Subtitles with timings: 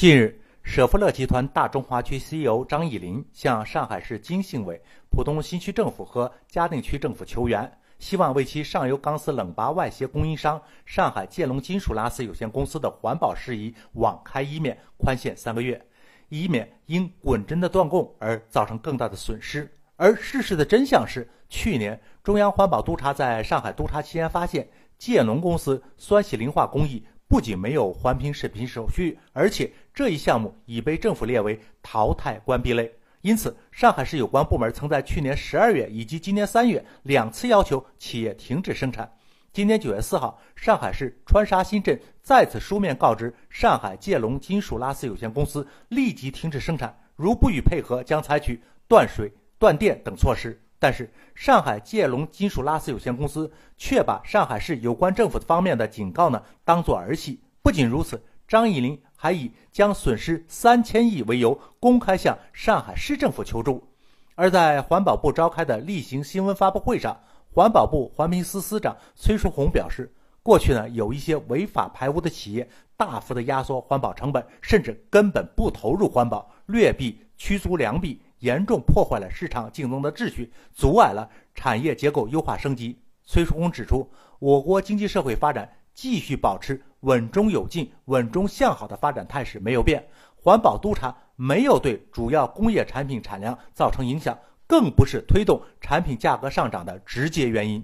[0.00, 4.80] 近日，舍弗勒集团大中华区 CEO 张以林向上海市经信委、
[5.10, 15.86] 浦东新区政府和嘉定区政府求援，希望为其上游钢丝冷拔外协供应商上海建龙金属拉丝有限公司的环保事宜网开一面，宽限三个月，
[16.30, 19.70] 以免因滚针的断供而造成更大的损失。
[19.96, 27.04] 而事实的真相是，去年中央环保督察在上海督察期间发现，建龙公司酸洗磷化工艺。
[27.28, 32.90] 不仅没有环评审批手续，而且这一项目已被政府列为淘汰关闭类。
[33.20, 39.12] 因此，上海市有关部门曾在去年十二月以及今年三月两次要求企业停止生产。
[39.52, 50.58] 今年九月四号，上海市川沙新镇再次书面告知上海建龙金属拉丝有限公司立即停止生产，如不予配合，将采取断水、断电等措施。
[50.78, 57.42] 但是，上海建龙金属拉丝有限公司却把上海市有关政府方面的警告呢当做儿戏。
[57.60, 63.86] 不仅如此，张以林还以将损失三千亿为由，公开向上海市政府求助。
[64.34, 67.20] 而在环保部召开的例行新闻发布会上，
[67.52, 70.10] 环保部环评司司长崔淑红表示，
[70.42, 78.22] 过去呢有一些违法排污的企业，大幅的压缩环保成本，甚至根本不投入环保，劣币驱逐良币。
[78.38, 82.98] 严重破坏了市场竞争的秩序，阻碍了产业结构优化升级。
[83.26, 90.06] 崔淑红指出，我国经济社会发展继续保持稳中有进、稳中向好的发展态势没有变，
[90.36, 97.82] 环保督查没有对主要工业产品产量造成影响，更不是推动产品价格上涨的直接原因。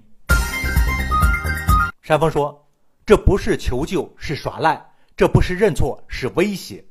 [2.01, 2.67] 山峰说
[3.07, 4.77] ：“这不是求救，是耍赖；
[5.15, 6.85] 这不是认错，是威胁。”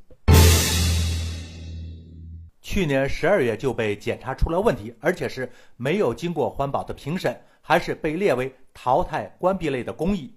[2.61, 10.36] 去年十二月就被检查出了问题，而且是没有经过环保的评审，还是被列为淘汰关闭类的工艺。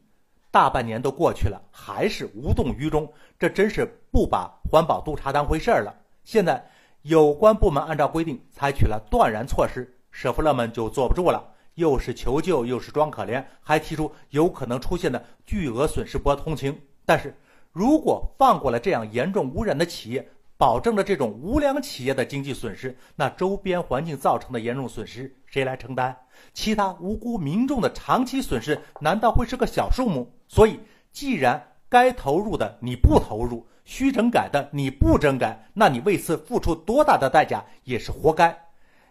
[0.50, 5.94] 大半年都过去了，还是无动于衷，这真是不把环保督查当回事儿了。
[6.24, 6.68] 现在
[7.02, 16.76] 有关部门按照规定采取了断然措施，舍弗勒们就坐不住了，又是求救，又是装可怜，还提出有可能出现的巨额损失拨同情。
[17.06, 17.34] 但是
[17.72, 26.14] 如果放过了这样严重污染的企业，保证了这种无良企业的经济损失，那周边环境造成的严重损失谁来承担？
[26.52, 30.30] 其他无辜民众的长期损失难道会是个小数目？
[30.52, 30.80] 所以，
[31.12, 38.58] 既然该投入的你不投入，需整改的你不整改，那你为此付出多大的代价也是活该。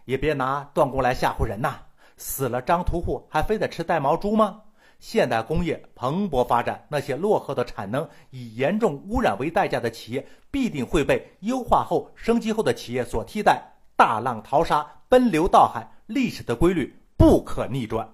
[0.04, 1.76] 也别拿断供来吓唬人呐！
[2.18, 4.60] 死了张屠户还非得吃带毛猪吗？
[4.98, 13.62] 现代工业蓬勃发展，那些落后的产能、以严重污染为代价的企业，必定会被优化后、升级后的企业所替代。
[13.96, 18.06] 大浪淘沙，奔流到海，历史的规律不可逆转。